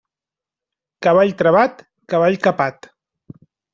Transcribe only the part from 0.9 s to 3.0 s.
Cavall travat, cavall capat.